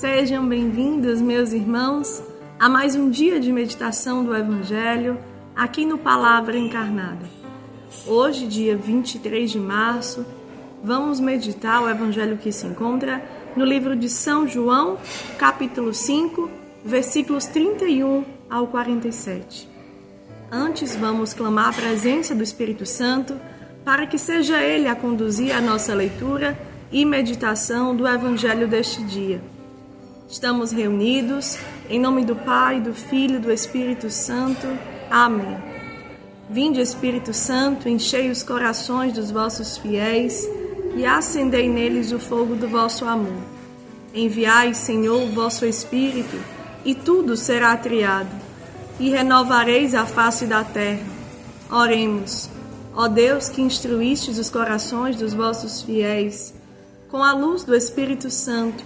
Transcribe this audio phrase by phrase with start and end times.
[0.00, 2.22] Sejam bem-vindos, meus irmãos,
[2.58, 5.18] a mais um dia de meditação do Evangelho
[5.54, 7.28] aqui no Palavra Encarnada.
[8.06, 10.24] Hoje, dia 23 de março,
[10.82, 13.22] vamos meditar o Evangelho que se encontra
[13.54, 14.96] no livro de São João,
[15.36, 16.50] capítulo 5,
[16.82, 19.68] versículos 31 ao 47.
[20.50, 23.38] Antes, vamos clamar a presença do Espírito Santo
[23.84, 26.58] para que seja Ele a conduzir a nossa leitura
[26.90, 29.59] e meditação do Evangelho deste dia.
[30.30, 31.58] Estamos reunidos
[31.88, 34.64] em nome do Pai, do Filho e do Espírito Santo.
[35.10, 35.58] Amém.
[36.48, 40.48] Vinde, Espírito Santo, enchei os corações dos vossos fiéis
[40.94, 43.42] e acendei neles o fogo do vosso amor.
[44.14, 46.38] Enviai, Senhor, o vosso Espírito,
[46.84, 48.30] e tudo será triado,
[49.00, 51.06] e renovareis a face da terra.
[51.68, 52.48] Oremos.
[52.94, 56.54] Ó Deus, que instruístes os corações dos vossos fiéis,
[57.08, 58.84] com a luz do Espírito Santo,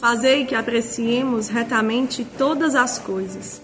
[0.00, 3.62] Fazei que apreciemos retamente todas as coisas,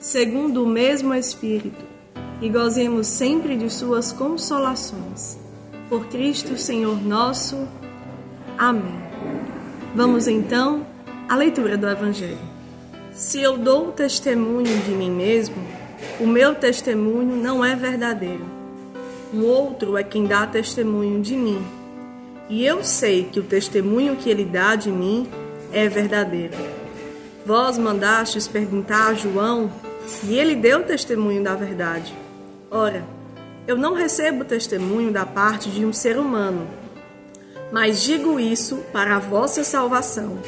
[0.00, 1.84] segundo o mesmo Espírito,
[2.40, 5.38] e gozemos sempre de Suas consolações.
[5.90, 7.68] Por Cristo Senhor nosso.
[8.56, 8.98] Amém.
[9.94, 10.86] Vamos então
[11.28, 12.38] à leitura do Evangelho.
[13.12, 15.56] Se eu dou testemunho de mim mesmo,
[16.18, 18.46] o meu testemunho não é verdadeiro.
[19.34, 21.62] Um outro é quem dá testemunho de mim.
[22.48, 25.28] E eu sei que o testemunho que ele dá de mim
[25.74, 26.56] é verdadeira.
[27.44, 29.70] Vós mandastes perguntar a João,
[30.22, 32.14] e ele deu testemunho da verdade.
[32.70, 33.04] Ora,
[33.66, 36.66] eu não recebo testemunho da parte de um ser humano,
[37.72, 40.38] mas digo isso para a vossa salvação.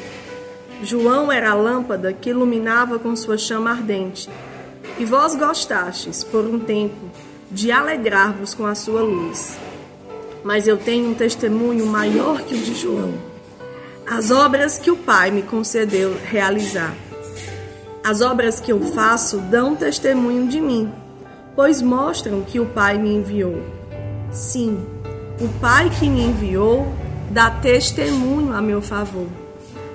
[0.81, 4.29] João era a lâmpada que iluminava com sua chama ardente,
[4.97, 7.11] e vós gostastes, por um tempo,
[7.51, 9.57] de alegrar-vos com a sua luz.
[10.43, 13.26] Mas eu tenho um testemunho maior que o de João
[14.09, 16.95] as obras que o Pai me concedeu realizar.
[18.01, 20.89] As obras que eu faço dão testemunho de mim,
[21.53, 23.61] pois mostram que o Pai me enviou.
[24.31, 24.79] Sim,
[25.41, 26.87] o Pai que me enviou
[27.29, 29.27] dá testemunho a meu favor.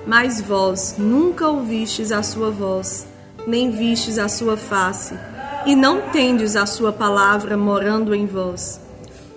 [0.05, 3.07] Mas vós nunca ouvistes a sua voz,
[3.47, 5.17] nem vistes a sua face,
[5.65, 8.79] e não tendes a sua palavra morando em vós,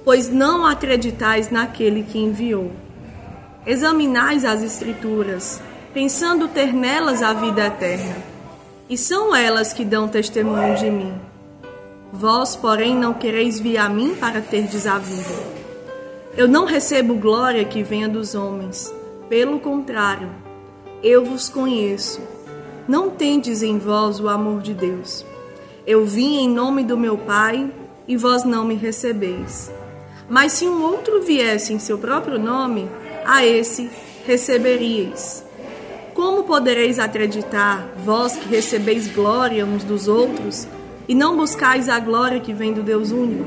[0.04, 2.70] pois não acreditais naquele que enviou.
[3.66, 5.60] Examinais as Escrituras,
[5.92, 8.16] pensando ter nelas a vida eterna,
[8.88, 11.12] e são elas que dão testemunho de mim.
[12.12, 15.34] Vós, porém, não quereis vir a mim para terdes a vida.
[16.36, 18.94] Eu não recebo glória que venha dos homens,
[19.28, 20.30] pelo contrário,
[21.02, 22.20] eu vos conheço.
[22.86, 25.26] Não tendes em vós o amor de Deus.
[25.86, 27.70] Eu vim em nome do meu Pai
[28.06, 29.70] e vós não me recebeis.
[30.28, 32.88] Mas se um outro viesse em seu próprio nome,
[33.26, 33.90] a esse
[34.26, 35.44] receberíeis.
[36.14, 40.66] Como podereis acreditar, vós que recebeis glória uns dos outros,
[41.08, 43.44] e não buscais a glória que vem do Deus único?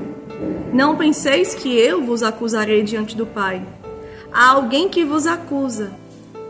[0.71, 3.61] Não penseis que eu vos acusarei diante do Pai.
[4.31, 5.91] Há alguém que vos acusa,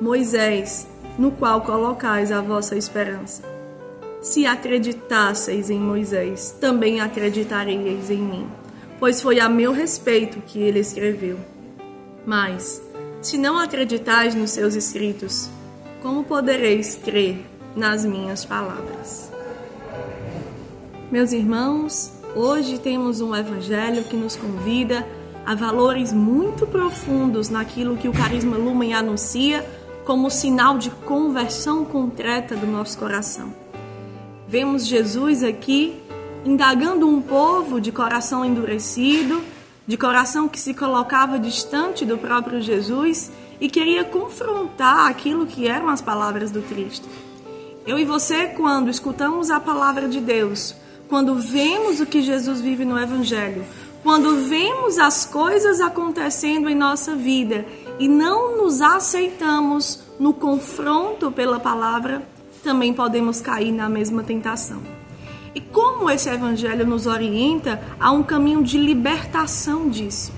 [0.02, 3.44] Moisés, no qual colocais a vossa esperança.
[4.22, 8.48] Se acreditasseis em Moisés, também acreditareis em mim,
[9.00, 11.38] pois foi a meu respeito que ele escreveu.
[12.26, 12.82] Mas,
[13.22, 15.50] se não acreditais nos seus escritos,
[16.02, 19.30] como podereis crer nas minhas palavras?
[21.12, 25.06] Meus irmãos, hoje temos um evangelho que nos convida
[25.46, 29.66] a valores muito profundos naquilo que o carisma Lumen anuncia
[30.06, 33.54] como sinal de conversão concreta do nosso coração.
[34.48, 36.02] Vemos Jesus aqui
[36.46, 39.42] indagando um povo de coração endurecido
[39.90, 45.90] de coração que se colocava distante do próprio Jesus e queria confrontar aquilo que eram
[45.90, 47.10] as palavras do Cristo.
[47.88, 50.76] Eu e você, quando escutamos a palavra de Deus,
[51.08, 53.66] quando vemos o que Jesus vive no Evangelho,
[54.04, 57.66] quando vemos as coisas acontecendo em nossa vida
[57.98, 62.22] e não nos aceitamos no confronto pela palavra,
[62.64, 64.84] também podemos cair na mesma tentação.
[65.56, 70.32] E como esse evangelho nos orienta a um caminho de libertação disso?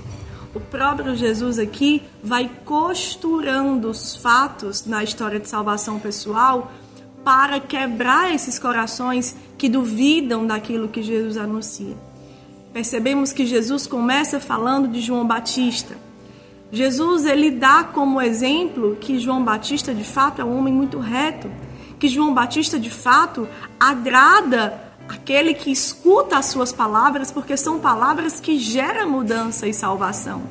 [0.54, 6.72] O próprio Jesus aqui vai costurando os fatos na história de salvação pessoal
[7.22, 11.96] para quebrar esses corações que duvidam daquilo que Jesus anuncia.
[12.72, 15.96] Percebemos que Jesus começa falando de João Batista.
[16.70, 21.50] Jesus ele dá como exemplo que João Batista de fato é um homem muito reto,
[21.98, 23.46] que João Batista de fato
[23.78, 30.42] agrada aquele que escuta as suas palavras, porque são palavras que geram mudança e salvação.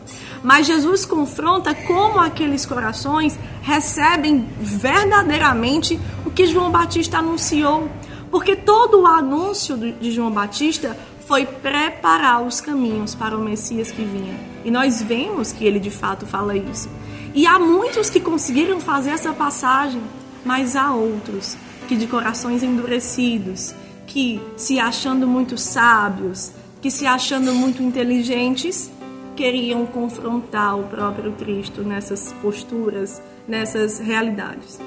[0.43, 7.89] Mas Jesus confronta como aqueles corações recebem verdadeiramente o que João Batista anunciou.
[8.29, 14.03] Porque todo o anúncio de João Batista foi preparar os caminhos para o Messias que
[14.03, 14.37] vinha.
[14.63, 16.89] E nós vemos que ele de fato fala isso.
[17.33, 20.01] E há muitos que conseguiram fazer essa passagem,
[20.43, 21.55] mas há outros
[21.87, 23.73] que de corações endurecidos,
[24.07, 26.51] que se achando muito sábios,
[26.81, 28.91] que se achando muito inteligentes,
[29.35, 34.79] queriam confrontar o próprio Cristo nessas posturas, nessas realidades.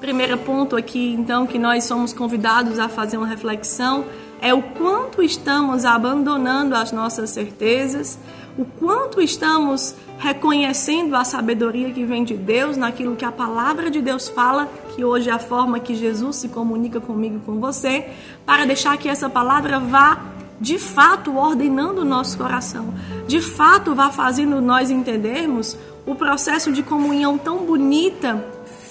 [0.00, 4.04] Primeiro ponto aqui, então, que nós somos convidados a fazer uma reflexão
[4.40, 8.16] é o quanto estamos abandonando as nossas certezas,
[8.58, 14.02] o quanto estamos reconhecendo a sabedoria que vem de Deus naquilo que a palavra de
[14.02, 18.08] Deus fala, que hoje é a forma que Jesus se comunica comigo e com você,
[18.44, 20.20] para deixar que essa palavra vá
[20.60, 22.92] de fato ordenando o nosso coração,
[23.28, 28.44] de fato vá fazendo nós entendermos o processo de comunhão tão bonita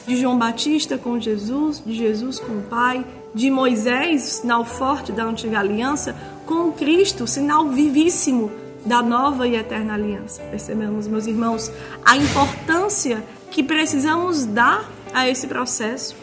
[0.08, 3.06] de João Batista com Jesus, de Jesus com o Pai,
[3.36, 6.16] de Moisés, sinal forte da antiga aliança,
[6.46, 8.50] com Cristo, sinal vivíssimo
[8.86, 10.42] da nova e eterna aliança.
[10.44, 11.72] Percebemos, meus irmãos,
[12.06, 16.16] a importância que precisamos dar a esse processo.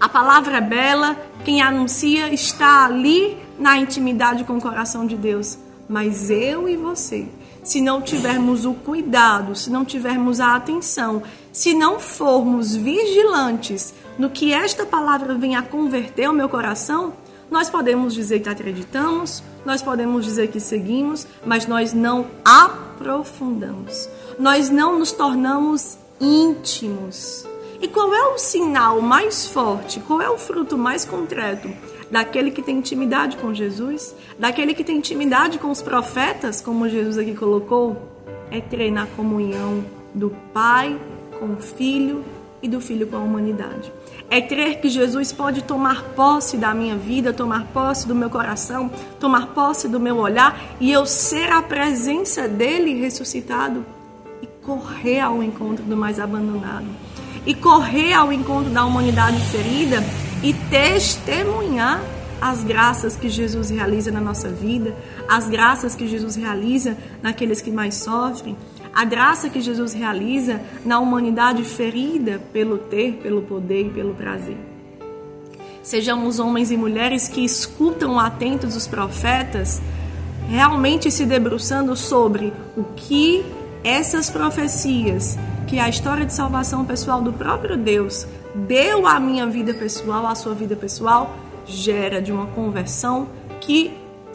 [0.00, 5.58] A palavra é bela, quem anuncia está ali na intimidade com o coração de Deus.
[5.88, 7.26] Mas eu e você,
[7.64, 11.22] se não tivermos o cuidado, se não tivermos a atenção,
[11.52, 17.14] se não formos vigilantes no que esta palavra vem a converter o meu coração,
[17.50, 24.08] nós podemos dizer que acreditamos, nós podemos dizer que seguimos, mas nós não aprofundamos.
[24.38, 27.46] Nós não nos tornamos íntimos.
[27.80, 30.00] E qual é o sinal mais forte?
[30.00, 31.68] Qual é o fruto mais concreto
[32.10, 37.18] daquele que tem intimidade com Jesus, daquele que tem intimidade com os profetas, como Jesus
[37.18, 37.96] aqui colocou?
[38.50, 39.84] É crer na comunhão
[40.14, 40.98] do Pai
[41.38, 42.24] com o Filho
[42.62, 43.92] e do Filho com a humanidade.
[44.30, 48.90] É crer que Jesus pode tomar posse da minha vida, tomar posse do meu coração,
[49.18, 53.84] tomar posse do meu olhar e eu ser a presença dele ressuscitado
[54.42, 56.86] e correr ao encontro do mais abandonado.
[57.46, 60.02] E correr ao encontro da humanidade ferida
[60.42, 62.02] e testemunhar
[62.40, 64.94] as graças que Jesus realiza na nossa vida,
[65.28, 68.56] as graças que Jesus realiza naqueles que mais sofrem,
[68.98, 74.56] a graça que Jesus realiza na humanidade ferida pelo ter, pelo poder e pelo prazer.
[75.84, 79.80] Sejamos homens e mulheres que escutam atentos os profetas,
[80.48, 83.46] realmente se debruçando sobre o que
[83.84, 89.72] essas profecias, que a história de salvação pessoal do próprio Deus deu à minha vida
[89.74, 93.28] pessoal, à sua vida pessoal, gera de uma conversão
[93.60, 93.92] que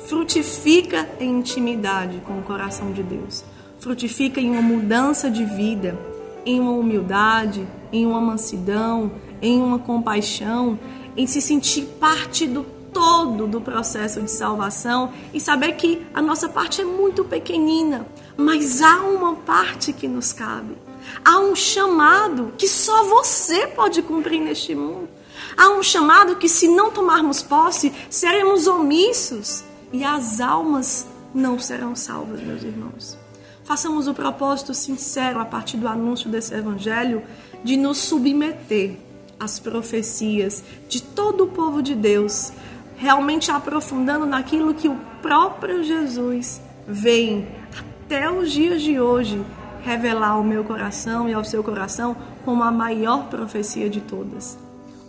[0.07, 3.43] frutifica em intimidade com o coração de Deus
[3.83, 5.99] frutifica em uma mudança de vida,
[6.45, 10.79] em uma humildade, em uma mansidão, em uma compaixão,
[11.17, 12.63] em se sentir parte do
[12.93, 18.07] todo do processo de salvação e saber que a nossa parte é muito pequenina,
[18.37, 20.77] mas há uma parte que nos cabe.
[21.25, 25.09] Há um chamado que só você pode cumprir neste mundo.
[25.57, 31.95] Há um chamado que, se não tomarmos posse, seremos omissos e as almas não serão
[31.95, 33.22] salvas, meus irmãos.
[33.63, 37.23] Façamos o propósito sincero a partir do anúncio desse evangelho
[37.63, 38.97] de nos submeter
[39.39, 42.51] às profecias de todo o povo de Deus,
[42.97, 49.41] realmente aprofundando naquilo que o próprio Jesus vem até os dias de hoje
[49.81, 54.57] revelar ao meu coração e ao seu coração como a maior profecia de todas: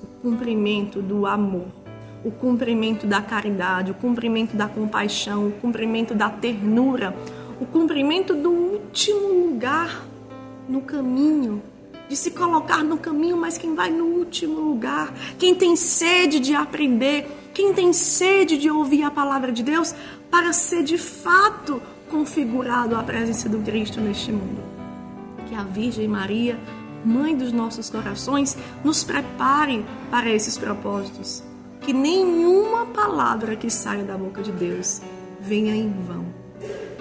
[0.02, 1.66] o cumprimento do amor,
[2.24, 7.14] o cumprimento da caridade, o cumprimento da compaixão, o cumprimento da ternura
[7.64, 10.04] o cumprimento do último lugar
[10.68, 11.62] no caminho,
[12.10, 16.54] de se colocar no caminho, mas quem vai no último lugar, quem tem sede de
[16.54, 19.94] aprender, quem tem sede de ouvir a palavra de Deus,
[20.30, 21.80] para ser de fato
[22.10, 24.62] configurado à presença do Cristo neste mundo.
[25.48, 26.58] Que a Virgem Maria,
[27.02, 31.42] mãe dos nossos corações, nos prepare para esses propósitos.
[31.80, 35.00] Que nenhuma palavra que saia da boca de Deus
[35.40, 36.43] venha em vão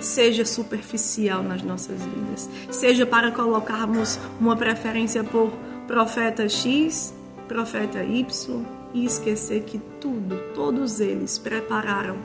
[0.05, 5.51] seja superficial nas nossas vidas, seja para colocarmos uma preferência por
[5.87, 7.13] profeta X,
[7.47, 12.17] profeta Y e esquecer que tudo, todos eles prepararam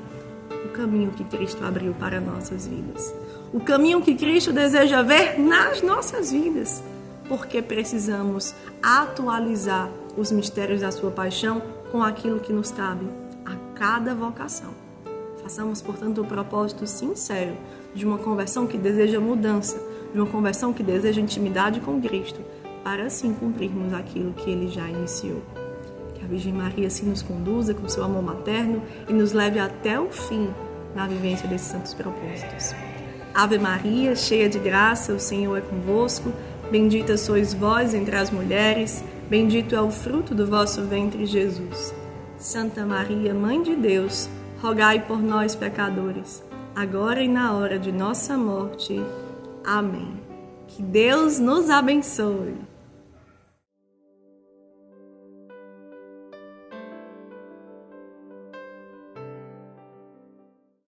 [0.64, 3.14] o caminho que Cristo abriu para nossas vidas.
[3.52, 6.82] O caminho que Cristo deseja ver nas nossas vidas,
[7.28, 13.06] porque precisamos atualizar os mistérios da sua paixão com aquilo que nos cabe
[13.46, 14.87] a cada vocação.
[15.42, 17.52] Façamos, portanto, o propósito sincero
[17.94, 19.80] de uma conversão que deseja mudança,
[20.12, 22.40] de uma conversão que deseja intimidade com Cristo,
[22.84, 25.42] para assim cumprirmos aquilo que ele já iniciou.
[26.14, 29.98] Que a Virgem Maria assim nos conduza com seu amor materno e nos leve até
[29.98, 30.48] o fim
[30.94, 32.74] na vivência desses santos propósitos.
[33.34, 36.32] Ave Maria, cheia de graça, o Senhor é convosco.
[36.70, 41.94] Bendita sois vós entre as mulheres, bendito é o fruto do vosso ventre, Jesus.
[42.36, 44.28] Santa Maria, Mãe de Deus,
[44.60, 46.42] rogai por nós, pecadores,
[46.74, 49.00] agora e na hora de nossa morte.
[49.64, 50.20] Amém.
[50.66, 52.56] Que Deus nos abençoe.